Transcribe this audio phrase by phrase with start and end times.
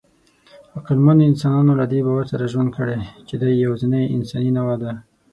[0.77, 4.91] عقلمنو انسانانو له دې باور سره ژوند کړی، چې دی یواځینۍ انساني نوعه ده.